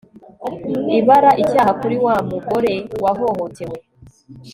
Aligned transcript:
ibara 0.99 1.31
icyaha 1.43 1.71
kuri 1.81 1.95
wa 2.05 2.15
mugore 2.29 2.73
wahohotewe 3.03 3.77